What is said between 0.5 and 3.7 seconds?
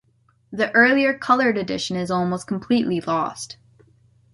The earlier colored edition is almost completely lost.